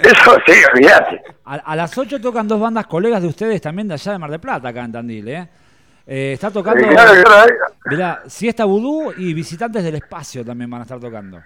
eso 0.03 0.37
sí, 0.45 0.53
olvidate. 0.73 1.21
a, 1.45 1.55
a 1.55 1.75
las 1.77 1.97
8 1.97 2.19
tocan 2.19 2.47
dos 2.47 2.59
bandas 2.59 2.85
colegas 2.87 3.21
de 3.21 3.29
ustedes 3.29 3.61
también 3.61 3.87
de 3.87 3.93
allá 3.93 4.11
de 4.11 4.17
Mar 4.19 4.29
del 4.29 4.39
Plata, 4.41 4.67
acá 4.69 4.81
en 4.83 4.91
Tandil, 4.91 5.27
¿eh? 5.29 5.49
Eh, 6.05 6.31
está 6.33 6.51
tocando, 6.51 6.85
mirá, 7.85 8.21
Siesta 8.27 8.65
Vudú 8.65 9.13
y 9.15 9.33
Visitantes 9.33 9.83
del 9.83 9.95
Espacio 9.95 10.43
también 10.43 10.69
van 10.69 10.81
a 10.81 10.83
estar 10.83 10.99
tocando. 10.99 11.41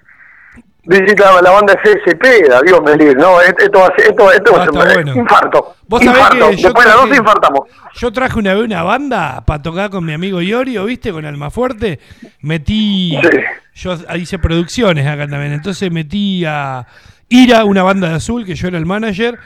Visita 0.84 1.42
la 1.42 1.52
banda 1.52 1.74
CSP, 1.82 2.24
Dios 2.66 2.82
me 2.84 2.96
libre, 2.96 3.16
no, 3.16 3.42
esto 3.42 3.80
va 3.80 3.88
a 3.88 3.96
ser, 3.96 4.10
esto, 4.12 4.32
esto 4.32 4.54
va 4.54 4.64
a 4.64 4.66
Ah, 4.66 4.94
bueno. 4.94 5.16
infarto, 5.16 5.76
Vos 5.88 6.04
sabés 6.04 6.18
infarto, 6.20 6.50
que 6.50 6.58
yo 6.58 6.68
después 6.68 6.86
de 6.86 6.92
las 6.92 7.02
12 7.02 7.16
infartamos. 7.18 7.60
Yo 7.96 8.12
traje 8.12 8.40
una 8.40 8.54
vez 8.54 8.64
una 8.64 8.84
banda 8.84 9.44
para 9.46 9.62
tocar 9.62 9.90
con 9.90 10.06
mi 10.06 10.14
amigo 10.14 10.42
Iorio, 10.42 10.86
¿viste? 10.86 11.12
Con 11.12 11.26
Almafuerte. 11.26 12.00
Metí. 12.42 13.18
Sí. 13.22 13.30
Yo 13.76 13.96
hice 14.16 14.38
producciones 14.38 15.08
acá 15.08 15.28
también. 15.28 15.54
Entonces 15.54 15.92
metí 15.92 16.44
a 16.46 16.86
Ira, 17.30 17.64
una 17.66 17.84
banda 17.84 18.10
de 18.10 18.16
azul, 18.16 18.46
que 18.46 18.56
yo 18.56 18.68
era 18.68 18.78
el 18.78 18.86
manager. 18.86 19.40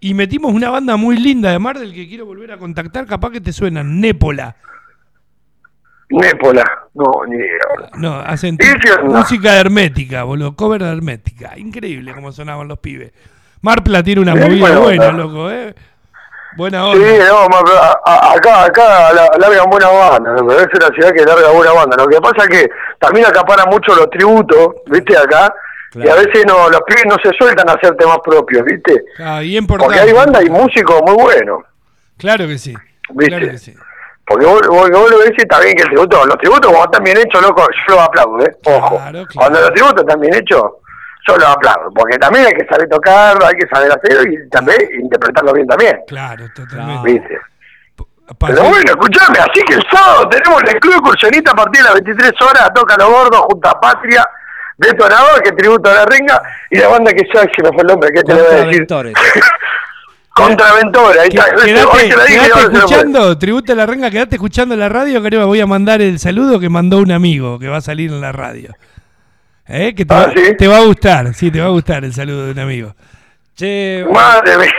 Y 0.00 0.14
metimos 0.14 0.52
una 0.52 0.68
banda 0.68 0.96
muy 0.96 1.16
linda 1.16 1.52
de 1.52 1.58
Mar 1.60 1.78
del 1.78 1.94
que 1.94 2.08
quiero 2.08 2.26
volver 2.26 2.50
a 2.52 2.58
contactar. 2.58 3.06
Capaz 3.06 3.30
que 3.30 3.40
te 3.40 3.52
suenan. 3.52 4.00
Népola. 4.00 4.56
Népola, 6.20 6.64
no, 6.94 7.04
ni 7.28 7.36
idea. 7.36 7.58
No, 7.96 8.20
hacen 8.20 8.58
música 9.04 9.58
hermética, 9.58 10.22
boludo. 10.24 10.54
Cover 10.54 10.82
de 10.82 10.90
hermética. 10.92 11.52
Increíble 11.56 12.12
cómo 12.14 12.32
sonaban 12.32 12.68
los 12.68 12.78
pibes. 12.78 13.12
Marpla 13.62 14.02
tiene 14.02 14.20
una 14.20 14.32
Sí, 14.34 14.38
movida 14.40 14.78
buena, 14.78 15.12
no. 15.12 15.18
loco, 15.18 15.50
¿eh? 15.50 15.74
Buena 16.56 16.82
Sí, 16.92 16.98
onda. 16.98 17.28
no, 17.28 17.48
ma- 17.48 17.62
pero 17.64 17.78
a- 17.78 18.00
a- 18.04 18.32
acá, 18.34 18.64
acá 18.64 19.12
la- 19.14 19.30
largan 19.38 19.70
buena 19.70 19.88
banda, 19.88 20.34
¿no? 20.34 20.52
es 20.52 20.66
una 20.74 20.88
ciudad 20.94 21.12
que 21.12 21.24
larga 21.24 21.50
buena 21.50 21.72
banda. 21.72 21.96
Lo 21.96 22.06
que 22.08 22.20
pasa 22.20 22.44
es 22.44 22.48
que 22.48 22.70
también 23.00 23.24
acaparan 23.26 23.66
mucho 23.70 23.94
los 23.94 24.10
tributos, 24.10 24.74
¿viste? 24.86 25.16
Acá, 25.16 25.54
y 25.94 26.06
a 26.08 26.14
veces 26.14 26.44
no, 26.46 26.68
los 26.68 26.82
pibes 26.82 27.04
no 27.08 27.16
se 27.22 27.30
sueltan 27.38 27.70
a 27.70 27.72
hacer 27.72 27.94
temas 27.96 28.18
propios, 28.22 28.64
¿viste? 28.66 29.02
Ah, 29.18 29.40
bien 29.40 29.62
importante. 29.62 29.94
Porque 29.96 30.10
hay 30.10 30.12
bandas 30.14 30.44
y 30.44 30.50
músicos 30.50 31.00
muy 31.06 31.14
buenos, 31.14 31.62
Claro 32.18 32.46
que 32.46 32.58
sí. 32.58 32.74
¿Viste? 33.10 33.30
Claro 33.30 33.50
que 33.50 33.58
sí. 33.58 33.74
Porque 34.32 34.46
vos, 34.46 34.60
vos, 34.68 34.90
vos 34.90 35.10
lo 35.10 35.18
ves 35.18 35.32
y 35.36 35.42
está 35.42 35.60
bien 35.60 35.74
que 35.76 35.82
el 35.82 35.88
tributo, 35.88 36.26
los 36.26 36.38
tributos 36.38 36.70
cuando 36.70 36.84
están 36.84 37.04
bien 37.04 37.18
hechos, 37.18 37.42
loco, 37.42 37.66
yo 37.88 37.94
los 37.94 38.04
aplaudo, 38.04 38.44
¿eh? 38.44 38.56
Ojo, 38.64 38.96
Claro, 38.96 39.10
claro. 39.12 39.26
cuando 39.34 39.60
los 39.60 39.72
tributos 39.72 40.00
están 40.02 40.20
bien 40.20 40.34
hechos, 40.34 40.62
yo 41.28 41.36
los 41.36 41.46
aplaudo, 41.46 41.90
porque 41.94 42.18
también 42.18 42.46
hay 42.46 42.52
que 42.54 42.66
saber 42.66 42.88
tocarlo, 42.88 43.46
hay 43.46 43.54
que 43.54 43.66
saber 43.68 43.92
hacerlo 43.92 44.30
y 44.32 44.48
también 44.48 44.78
interpretarlo 45.00 45.52
bien 45.52 45.66
también, 45.66 46.00
Claro, 46.08 46.44
totalmente. 46.54 47.38
Pero 48.38 48.62
bueno, 48.62 48.90
escuchame, 48.90 49.38
así 49.40 49.62
que 49.66 49.74
el 49.74 49.84
sábado 49.90 50.28
tenemos 50.28 50.62
el 50.62 50.80
Club 50.80 50.94
Excursionista 50.94 51.50
a 51.50 51.54
partir 51.54 51.82
de 51.82 51.88
las 51.90 51.94
23 52.02 52.32
horas, 52.40 52.70
toca 52.74 52.96
los 52.96 53.10
gordos, 53.10 53.40
junto 53.50 53.68
a 53.68 53.78
Patria, 53.78 54.26
Detonador, 54.78 55.42
que 55.42 55.52
tributo 55.52 55.90
a 55.90 55.94
la 55.94 56.04
renga, 56.06 56.42
y 56.70 56.78
la 56.78 56.88
banda 56.88 57.12
que 57.12 57.24
ya 57.32 57.40
se 57.42 57.62
me 57.62 57.68
fue 57.68 57.82
el 57.82 57.86
nombre, 57.88 58.10
¿qué 58.12 58.22
te 58.22 58.34
le 58.34 58.40
voy 58.40 58.50
a 58.50 58.56
Contra 58.56 59.02
decir? 59.02 59.12
Contraventora, 60.34 61.22
ahí 61.22 61.28
está. 61.28 61.44
Quedate, 61.54 61.84
Hoy 61.84 62.08
te 62.08 62.16
la 62.16 62.24
dije, 62.24 62.40
quedate 62.46 62.76
escuchando, 62.76 63.38
tributo 63.38 63.72
a 63.72 63.76
la 63.76 63.86
renga, 63.86 64.10
quedate 64.10 64.36
escuchando 64.36 64.76
la 64.76 64.88
radio, 64.88 65.20
que 65.20 65.26
ahora 65.36 65.44
voy 65.46 65.60
a 65.60 65.66
mandar 65.66 66.00
el 66.00 66.18
saludo 66.18 66.58
que 66.58 66.68
mandó 66.68 66.98
un 66.98 67.12
amigo 67.12 67.58
que 67.58 67.68
va 67.68 67.76
a 67.78 67.80
salir 67.82 68.10
en 68.10 68.20
la 68.20 68.32
radio. 68.32 68.74
¿Eh? 69.68 69.94
Que 69.94 70.04
te, 70.04 70.14
Ah, 70.14 70.26
va, 70.26 70.32
¿sí? 70.34 70.56
te 70.56 70.66
va 70.68 70.78
a 70.78 70.84
gustar, 70.84 71.34
sí, 71.34 71.50
te 71.50 71.60
va 71.60 71.66
a 71.66 71.70
gustar 71.70 72.04
el 72.04 72.12
saludo 72.12 72.46
de 72.46 72.52
un 72.52 72.58
amigo. 72.58 72.94
Che, 73.54 74.04
Madre 74.10 74.56
mía. 74.58 74.72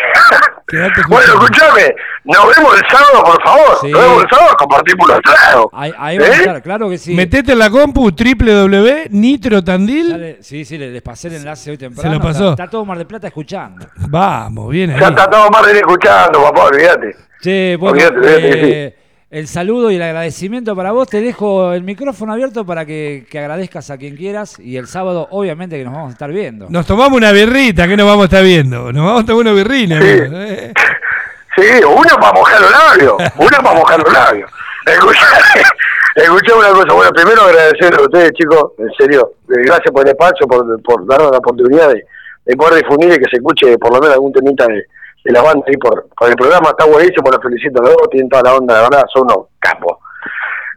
Bueno, 1.08 1.34
escúchame, 1.34 1.96
nos 2.24 2.56
vemos 2.56 2.74
el 2.76 2.82
sábado, 2.90 3.24
por 3.26 3.44
favor. 3.44 3.78
Sí. 3.82 3.90
Nos 3.92 4.02
vemos 4.02 4.24
el 4.24 4.30
sábado, 4.30 4.56
compartimos 4.58 5.08
los 5.08 5.22
tragos. 5.22 5.68
ahí, 5.74 5.94
ahí 5.98 6.18
va 6.18 6.26
a 6.26 6.30
¿Eh? 6.30 6.34
estar, 6.34 6.62
claro 6.64 6.90
que 6.90 6.98
sí. 6.98 7.14
Metete 7.14 7.52
en 7.54 7.60
la 7.60 7.70
compu 7.70 8.10
www.nitrotandil. 8.12 10.38
Sí, 10.42 10.66
sí, 10.66 10.78
le- 10.78 10.92
les 10.92 11.02
pasé 11.02 11.28
el 11.30 11.36
enlace 11.36 11.72
hoy 11.72 11.78
temprano. 11.78 12.10
Se 12.10 12.16
lo 12.16 12.22
pasó. 12.22 12.50
Está, 12.52 12.64
está 12.64 12.72
todo 12.72 12.84
Mar 12.86 12.98
del 12.98 13.08
Plata 13.08 13.28
escuchando. 13.28 13.86
Vamos, 14.10 14.70
bien 14.70 14.92
ahí. 14.92 15.00
Ya 15.00 15.08
está 15.10 15.30
todo 15.30 15.50
más 15.50 15.66
de 15.66 15.74
escuchando, 15.78 16.44
papá, 16.44 16.64
olvídate. 16.66 17.16
Che, 17.42 17.76
bueno, 17.78 17.98
Olvídate, 17.98 18.18
olvídate, 18.36 18.84
eh, 18.86 18.96
el 19.34 19.48
saludo 19.48 19.90
y 19.90 19.96
el 19.96 20.04
agradecimiento 20.04 20.76
para 20.76 20.92
vos. 20.92 21.10
Te 21.10 21.20
dejo 21.20 21.74
el 21.74 21.82
micrófono 21.82 22.34
abierto 22.34 22.66
para 22.68 22.86
que, 22.86 23.26
que 23.32 23.40
agradezcas 23.40 23.90
a 23.90 23.98
quien 23.98 24.16
quieras. 24.16 24.60
Y 24.60 24.78
el 24.78 24.86
sábado, 24.86 25.28
obviamente, 25.32 25.76
que 25.76 25.84
nos 25.84 25.94
vamos 25.94 26.10
a 26.10 26.14
estar 26.14 26.32
viendo. 26.32 26.68
Nos 26.70 26.86
tomamos 26.86 27.18
una 27.18 27.32
birrita, 27.32 27.88
que 27.88 27.98
nos 27.98 28.06
vamos 28.06 28.22
a 28.22 28.26
estar 28.26 28.44
viendo. 28.44 28.94
Nos 28.94 29.04
vamos 29.04 29.24
a 29.24 29.26
tomar 29.26 29.42
una 29.42 29.54
birrina. 29.54 30.00
Sí. 30.00 30.08
amigo, 30.08 30.38
¿eh? 30.38 30.74
Sí, 31.56 31.84
una 31.84 32.16
para 32.20 32.34
mojar 32.34 32.62
los 32.62 32.72
labios, 32.72 33.16
una 33.38 33.58
para 33.58 33.80
mojar 33.80 34.00
los 34.04 34.14
labios. 34.14 34.52
Escuchame, 34.86 35.64
escuchame 36.16 36.60
una 36.60 36.70
cosa, 36.70 36.94
bueno, 36.94 37.12
primero 37.12 37.42
agradecerle 37.44 37.98
a 37.98 38.02
ustedes, 38.02 38.32
chicos, 38.34 38.72
en 38.78 38.92
serio, 38.98 39.32
eh, 39.50 39.62
gracias 39.66 39.92
por 39.94 40.04
el 40.04 40.10
espacio, 40.10 40.46
por, 40.46 40.82
por 40.84 41.08
darnos 41.08 41.32
la 41.32 41.38
oportunidad 41.38 41.90
de, 41.90 42.04
de 42.46 42.56
poder 42.58 42.84
difundir 42.84 43.14
y 43.14 43.18
que 43.18 43.30
se 43.30 43.38
escuche 43.38 43.78
por 43.78 43.94
lo 43.94 44.02
menos 44.02 44.16
algún 44.16 44.34
temita 44.34 44.68
de, 44.68 44.84
de 45.24 45.32
la 45.32 45.42
banda 45.42 45.64
ahí 45.68 45.78
por, 45.78 46.08
por 46.18 46.30
el 46.30 46.36
programa, 46.36 46.70
está 46.70 46.86
buenísimo, 46.86 47.30
los 47.32 47.42
felicito 47.42 47.80
a 47.80 47.86
los 47.86 47.96
dos, 47.96 48.10
tienen 48.12 48.30
toda 48.30 48.44
la 48.44 48.56
onda, 48.56 48.74
la 48.76 48.82
verdad, 48.82 49.04
son 49.14 49.24
unos 49.24 49.48
capos. 49.60 49.98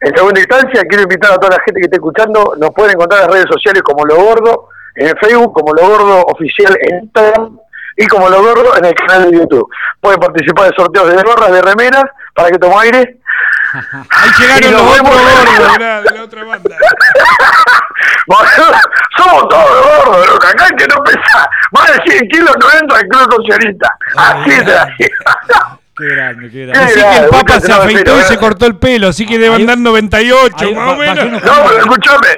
En 0.00 0.14
segunda 0.14 0.40
instancia, 0.40 0.82
quiero 0.88 1.02
invitar 1.04 1.32
a 1.32 1.38
toda 1.38 1.56
la 1.56 1.62
gente 1.64 1.80
que 1.80 1.86
esté 1.86 1.96
escuchando, 1.96 2.54
nos 2.58 2.70
pueden 2.70 2.92
encontrar 2.92 3.22
en 3.22 3.26
las 3.26 3.34
redes 3.34 3.50
sociales 3.50 3.82
como 3.82 4.04
Lo 4.04 4.16
Gordo, 4.16 4.68
en 4.94 5.08
el 5.08 5.18
Facebook, 5.18 5.52
como 5.52 5.72
Lo 5.72 5.88
Gordo 5.88 6.22
Oficial 6.26 6.76
en 6.80 7.04
Instagram 7.04 7.58
y 7.96 8.06
como 8.06 8.28
Lo 8.28 8.42
Gordo 8.42 8.76
en 8.76 8.84
el 8.84 8.94
canal 8.94 9.30
de 9.30 9.38
YouTube. 9.38 9.68
Pueden 10.00 10.20
participar 10.20 10.70
de 10.70 10.76
sorteos 10.76 11.08
de 11.08 11.22
gorras, 11.22 11.50
de 11.50 11.62
remeras, 11.62 12.04
para 12.34 12.50
que 12.50 12.58
tome 12.58 12.74
aire. 12.80 13.18
Ahí 14.10 14.30
llegaron 14.38 14.72
los 14.72 14.82
otros 14.82 14.96
vemos. 14.96 15.10
gordos 15.10 15.72
de 15.78 15.78
la, 15.78 16.02
de 16.02 16.10
la 16.10 16.22
otra 16.22 16.44
banda. 16.44 16.76
Somos 19.16 19.48
todos 19.48 19.86
gordos, 20.04 20.26
loco. 20.28 20.46
Acá 20.46 20.66
el 20.70 20.76
que 20.76 20.86
no 20.88 20.96
pesa 21.04 21.48
más 21.72 21.86
de 21.86 22.10
100 22.10 22.28
kilos 22.28 22.54
no 22.60 22.72
entra 22.80 22.98
al 22.98 23.04
club 23.08 23.34
socialista. 23.36 23.88
Así 24.16 24.50
es 24.50 24.66
la 24.66 24.88
Qué 25.98 26.04
grande, 26.08 26.50
qué 26.50 26.66
grande. 26.66 26.84
Así 26.92 27.00
que 27.00 27.16
el 27.24 27.28
Papa 27.30 27.58
se 27.60 27.72
afeitó 27.72 28.18
y 28.20 28.22
se 28.24 28.36
cortó 28.36 28.66
el 28.66 28.76
pelo, 28.76 29.08
así 29.08 29.24
que 29.24 29.38
debe 29.38 29.54
Ahí- 29.54 29.62
andar 29.62 29.78
98, 29.78 30.54
ahí 30.66 30.74
más 30.74 30.92
o 30.92 30.96
menos. 30.96 31.42
No, 31.42 31.64
pero 31.64 31.78
escúchame, 31.78 32.28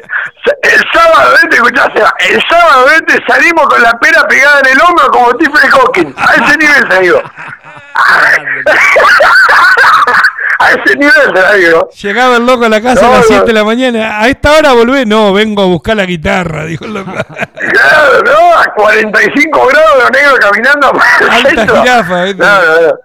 el 0.62 0.84
sábado, 0.92 1.34
vete, 1.42 1.56
escuchá, 1.56 1.90
Seba, 1.92 2.14
el 2.20 2.44
sábado, 2.48 2.86
vete, 2.86 3.20
salimos 3.26 3.66
con 3.66 3.82
la 3.82 3.98
pera 3.98 4.22
pegada 4.28 4.60
en 4.60 4.66
el 4.76 4.80
hombro 4.80 5.10
como 5.10 5.30
Stephen 5.32 5.70
Hawking. 5.72 6.14
A 6.16 6.34
ese 6.34 6.56
nivel 6.56 6.88
digo. 7.02 7.20
A 10.60 10.70
ese 10.72 10.96
nivel 10.96 11.12
se 11.12 11.40
la 11.40 11.54
digo. 11.54 11.88
Llegaba 12.02 12.36
el 12.36 12.46
loco 12.46 12.64
a 12.64 12.68
la 12.68 12.80
casa 12.80 13.02
No, 13.02 13.08
a 13.08 13.16
las 13.18 13.20
no. 13.20 13.26
7 13.28 13.44
de 13.46 13.52
la 13.52 13.64
mañana. 13.64 14.20
A 14.20 14.28
esta 14.28 14.52
hora 14.52 14.72
volvé. 14.72 15.06
No, 15.06 15.32
vengo 15.32 15.62
a 15.62 15.66
buscar 15.66 15.96
la 15.96 16.04
guitarra, 16.04 16.64
dijo 16.64 16.84
el 16.84 16.94
loco. 16.94 17.12
Claro, 17.68 18.22
no, 18.24 18.54
a 18.58 18.64
45 18.74 19.66
grados 19.66 19.90
los 20.02 20.10
negros 20.10 20.38
caminando 20.40 20.92
el 21.20 21.30
Alta 21.30 21.80
jirafa, 21.80 22.24
¿viste? 22.24 22.42
No, 22.42 22.62
no, 22.62 22.88
no. 22.88 22.98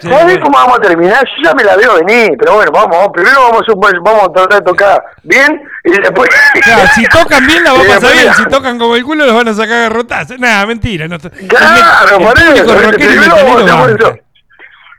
¿Sabés 0.00 0.38
cómo 0.38 0.56
vamos 0.56 0.78
a 0.78 0.80
terminar? 0.80 1.24
Yo 1.24 1.48
ya 1.48 1.54
me 1.54 1.64
la 1.64 1.76
veo 1.76 1.94
venir, 2.04 2.32
pero 2.38 2.54
bueno, 2.54 2.70
vamos, 2.72 2.96
vamos. 2.96 3.10
primero 3.12 3.42
vamos 3.42 3.62
a, 3.68 4.00
vamos 4.00 4.24
a 4.24 4.32
tratar 4.32 4.58
de 4.60 4.64
tocar 4.64 5.04
bien 5.22 5.62
y 5.84 5.90
después... 5.90 6.28
Claro, 6.62 6.88
si 6.94 7.04
tocan 7.06 7.46
bien 7.46 7.64
la 7.64 7.72
va 7.74 7.80
a 7.80 7.84
pasar 7.84 8.12
bien. 8.12 8.34
Si 8.34 8.44
tocan 8.46 8.78
como 8.78 8.96
el 8.96 9.04
culo 9.04 9.26
los 9.26 9.34
van 9.34 9.48
a 9.48 9.54
sacar 9.54 9.76
a 9.76 9.80
garrotazos. 9.82 10.38
Nada, 10.38 10.66
mentira. 10.66 11.08
No, 11.08 11.16
el 11.16 11.48
Claro, 11.48 12.16
el 12.18 12.24
por 12.24 12.38
eso, 12.38 14.18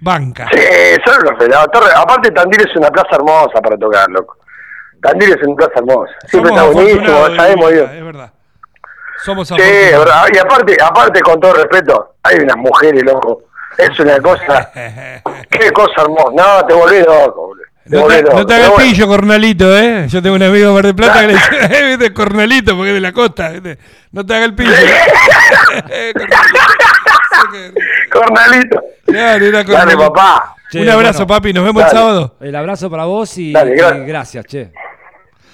banca. 0.02 0.48
Sí, 0.52 0.60
son 1.06 1.24
los 1.24 1.38
felados. 1.40 1.68
Torre- 1.72 1.94
Aparte, 1.96 2.32
Tandil 2.32 2.62
es 2.62 2.76
una 2.76 2.90
plaza 2.90 3.10
hermosa 3.16 3.62
para 3.62 3.78
tocar, 3.78 4.10
loco. 4.10 4.38
Tandil 5.02 5.32
es 5.32 5.48
una 5.48 5.56
plaza 5.56 5.74
hermosa. 5.78 6.12
Siempre 6.28 6.50
Somos 6.50 6.64
está 6.70 6.82
buenísimo, 6.82 7.36
sabemos 7.36 7.72
bien. 7.72 7.90
Es 7.92 8.04
verdad. 8.04 8.32
Somos 9.24 9.48
Sí, 9.48 9.56
es 9.60 9.98
verdad. 9.98 10.26
Y 10.34 10.38
aparte, 10.38 10.78
aparte, 10.84 11.22
con 11.22 11.40
todo 11.40 11.54
respeto, 11.54 12.16
hay 12.24 12.38
unas 12.38 12.58
mujeres, 12.58 13.04
loco. 13.04 13.44
Es 13.78 13.98
una 14.00 14.18
cosa. 14.20 14.70
Qué 15.50 15.72
cosa 15.72 16.02
hermosa. 16.02 16.32
No, 16.36 16.66
te 16.66 16.74
volvés 16.74 17.06
loco, 17.06 17.48
boludo. 17.48 17.62
No 17.84 18.06
te, 18.08 18.22
no 18.24 18.30
hagas 18.32 18.70
bueno. 18.70 18.76
pillo, 18.78 19.08
cornalito, 19.08 19.78
¿eh? 19.78 20.06
Yo 20.08 20.22
tengo 20.22 20.36
un 20.36 20.44
amigo 20.44 20.68
de 20.70 20.74
Mar 20.74 20.86
del 20.86 20.96
Plata 20.96 21.22
que 21.22 21.28
le 21.28 21.34
dice, 21.34 21.50
eh, 21.72 21.84
viste, 21.98 22.14
cornalito, 22.14 22.76
porque 22.76 22.90
es 22.90 22.94
de 22.96 23.02
la 23.02 23.12
costa, 23.12 23.50
¿viste? 23.50 23.78
No 24.12 24.26
te 24.26 24.34
hagas 24.36 24.50
el 24.50 24.56
pillo. 24.56 24.72
Cornalito. 28.12 28.82
Claro, 29.06 29.46
era 29.46 29.64
Dale, 29.64 29.96
papá. 29.98 30.56
Che, 30.72 30.80
Un 30.82 30.90
abrazo, 30.90 31.26
bueno. 31.26 31.28
papi, 31.28 31.54
nos 31.54 31.64
vemos 31.66 31.84
el 31.84 31.90
sábado. 31.90 32.36
El 32.40 32.56
abrazo 32.56 32.90
para 32.90 33.06
vos 33.06 33.38
y, 33.38 33.52
Dale, 33.52 33.76
gracias. 33.76 34.00
y 34.02 34.06
gracias, 34.08 34.46
che. 34.46 34.72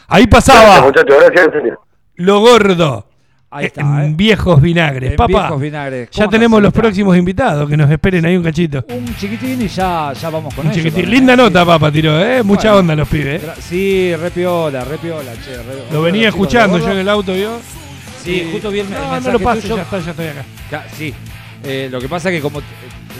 Ahí 0.10 0.26
Gracias, 0.26 0.56
pasaba 0.56 0.82
muchachos. 0.86 1.16
Gracias, 1.20 1.46
en 1.48 1.52
serio. 1.54 1.82
lo 2.16 2.40
gordo. 2.40 3.04
Ahí 3.50 3.66
está, 3.68 3.80
en 3.82 4.00
¿eh? 4.00 4.14
viejos 4.14 4.62
vinagres. 4.62 5.12
En 5.12 5.16
Papá, 5.16 5.28
viejos 5.44 5.62
vinagres. 5.62 6.10
ya 6.12 6.24
¿Cómo 6.26 6.30
tenemos 6.30 6.62
los 6.62 6.74
próximos 6.74 7.16
invitados, 7.18 7.68
que 7.70 7.78
nos 7.78 7.90
esperen 7.90 8.26
ahí 8.26 8.36
un 8.36 8.44
cachito. 8.44 8.84
Un 8.90 9.16
chiquitín 9.16 9.62
y 9.62 9.68
ya, 9.70 10.12
ya 10.14 10.30
vamos 10.30 10.54
con 10.54 10.66
Un 10.68 10.72
ellos 10.74 10.84
chiquitín. 10.84 11.10
Linda 11.10 11.34
¿eh? 11.34 11.38
nota, 11.38 11.66
papá, 11.66 11.90
tiró, 11.90 12.20
¿eh? 12.20 12.44
Mucha 12.44 12.74
Bueno. 12.74 12.80
onda 12.80 12.96
los 12.98 13.08
pibes. 13.08 13.42
¿eh? 13.42 13.52
Sí, 13.60 14.16
re 14.18 14.32
piola, 14.32 14.84
re 14.84 14.98
piola, 14.98 15.32
che. 15.44 15.56
re- 15.56 15.92
Lo 15.94 16.02
venía 16.02 16.28
escuchando 16.28 16.78
yo 16.78 16.92
en 16.92 16.98
el 17.00 17.10
auto, 17.10 17.34
¿vio? 17.34 17.52
Sí, 18.22 18.50
justo 18.52 18.70
vi 18.70 18.82
el, 18.82 18.90
No, 18.92 19.20
no 19.22 19.32
lo 19.32 19.40
pases, 19.40 19.64
tuyo. 19.64 19.78
ya 19.78 19.82
está, 19.84 20.00
ya 20.00 20.12
estoy 20.12 20.28
acá. 20.28 20.44
Ca- 20.70 20.86
Sí, 20.94 21.14
Eh, 21.64 21.90
lo 21.92 22.00
que 22.00 22.08
pasa 22.10 22.30
que 22.32 22.40
como... 22.42 22.60
eh, 22.60 22.64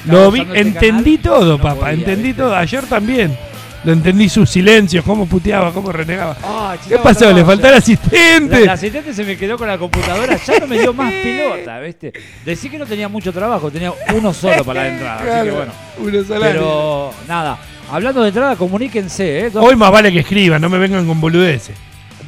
Lo 0.06 0.32
vi, 0.32 0.42
este 0.42 0.60
entendí 0.60 1.18
canal, 1.18 1.40
todo, 1.40 1.58
no 1.58 1.64
papá, 1.64 1.76
podía, 1.82 1.92
entendí 1.94 2.28
¿viste? 2.30 2.42
todo. 2.42 2.56
Ayer 2.56 2.86
también. 2.86 3.38
Lo 3.84 3.94
entendí 3.94 4.28
sus 4.28 4.50
silencios, 4.50 5.06
cómo 5.06 5.28
puteaba, 5.28 5.72
cómo 5.72 5.92
renegaba. 5.92 6.36
Ay, 6.44 6.80
¿Qué 6.90 6.98
pasó? 6.98 7.26
no, 7.30 7.38
¿Le 7.38 7.46
faltó 7.46 7.68
el 7.68 7.72
La, 7.74 7.78
asistente? 7.78 8.66
la 8.66 8.74
asistente 8.74 9.14
se 9.14 9.24
me 9.24 9.38
quedó 9.38 9.58
con 9.58 9.68
la 9.68 9.78
computadora, 9.78 10.36
ya 10.46 10.60
no 10.60 10.68
me 10.68 10.80
dio 10.80 10.94
más 10.94 11.14
pelota, 11.24 11.80
¿viste? 11.80 12.12
Decí 12.44 12.70
que 12.70 12.80
no 12.80 12.86
tenía 12.86 13.08
mucho 13.08 13.32
trabajo, 13.32 13.70
tenía 13.72 13.94
uno 14.16 14.34
solo 14.34 14.64
para 14.66 14.82
la 14.84 14.90
entrada, 14.90 15.38
así 15.40 15.48
que 15.50 15.56
bueno. 15.56 15.72
uno. 16.00 16.40
Pero 16.42 17.14
nada, 17.28 17.58
hablando 17.90 18.24
de 18.24 18.30
entrada, 18.30 18.56
comuníquense, 18.58 19.46
¿eh? 19.46 19.52
Hoy 19.54 19.76
más 19.76 19.92
vale 19.92 20.12
que 20.12 20.20
escriban, 20.20 20.60
no 20.62 20.70
me 20.70 20.80
vengan 20.80 21.06
con 21.08 21.22
boludeces. 21.22 21.76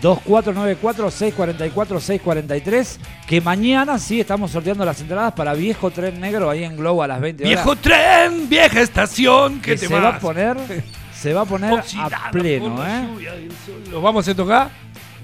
2494-644-643. 0.01 2.97
Que 3.27 3.41
mañana 3.41 3.99
sí 3.99 4.19
estamos 4.19 4.51
sorteando 4.51 4.83
las 4.85 4.99
entradas 5.01 5.33
para 5.33 5.53
Viejo 5.53 5.91
Tren 5.91 6.19
Negro 6.19 6.49
ahí 6.49 6.63
en 6.63 6.75
Globo 6.77 7.03
a 7.03 7.07
las 7.07 7.21
20 7.21 7.43
horas. 7.43 7.55
Viejo 7.55 7.75
tren, 7.75 8.49
vieja 8.49 8.81
estación, 8.81 9.59
que 9.61 9.71
que 9.71 9.77
te 9.77 9.87
se 9.87 9.93
va 9.93 10.01
vas? 10.01 10.15
a 10.15 10.19
poner, 10.19 10.57
se 11.13 11.33
va 11.33 11.41
a 11.41 11.45
poner 11.45 11.83
a 11.97 12.31
pleno, 12.31 12.85
¿eh? 12.85 13.07
lluvia. 13.13 13.33
¿Los 13.91 14.01
vamos 14.01 14.27
a 14.27 14.35
tocar? 14.35 14.69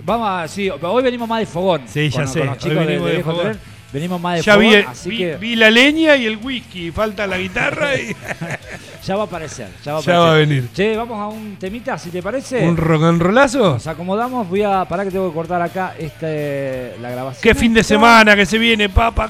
Vamos 0.04 0.28
a, 0.30 0.48
sí, 0.48 0.70
hoy 0.70 1.04
venimos 1.04 1.28
más 1.28 1.40
de 1.40 1.46
fogón. 1.46 1.82
Sí, 1.88 2.10
ya 2.10 2.24
con, 2.24 2.28
sé, 2.34 2.40
Con 2.40 2.48
los 2.50 2.58
hoy 2.58 2.62
chicos 2.64 2.80
de, 2.80 2.86
venimos 2.86 3.06
de 3.08 3.12
de 3.12 3.18
Viejo. 3.24 3.34
Tren, 3.42 3.60
venimos 3.94 4.20
más 4.22 4.38
de 4.38 4.42
Ya 4.44 4.54
fogón, 4.56 4.70
vi, 4.70 4.76
así 4.76 5.10
vi- 5.10 5.18
que 5.18 5.38
vi 5.38 5.56
la 5.56 5.70
leña 5.72 6.16
y 6.16 6.26
el 6.26 6.38
whisky, 6.38 6.92
falta 6.92 7.26
la 7.28 7.38
guitarra 7.38 7.96
y 7.96 8.16
ya 9.06 9.16
va 9.16 9.24
a 9.24 9.26
aparecer. 9.26 9.68
Ya 9.84 9.94
va 9.94 10.00
a, 10.00 10.02
Ya 10.02 10.18
va 10.20 10.26
a 10.26 10.28
aparecer. 10.32 10.48
venir. 10.50 10.70
Che, 10.74 10.96
vamos 10.98 11.20
a 11.20 11.28
un 11.28 11.56
temita, 11.58 11.98
si 11.98 12.10
te 12.10 12.22
parece. 12.22 12.68
un 12.68 12.76
rock 12.78 13.04
and 13.04 13.22
rollazo. 13.22 13.74
Nos 13.74 13.88
acomodamos, 13.88 14.48
voy 14.50 14.64
a. 14.64 14.86
Pará 14.86 15.04
que 15.06 15.12
tengo 15.12 15.30
que 15.30 15.36
cortar 15.36 15.62
acá 15.62 15.94
este, 15.98 16.96
la 17.02 17.10
grabación. 17.12 17.42
Qué 17.42 17.56
fin 17.56 17.74
de 17.74 17.84
semana 17.84 18.36
que 18.36 18.46
se 18.46 18.58
viene, 18.58 18.90
papa. 18.90 19.24